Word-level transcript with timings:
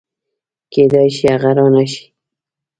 کېدای 0.71 1.07
شي 1.15 1.25
هغه 1.33 1.51
رانشي 1.57 2.05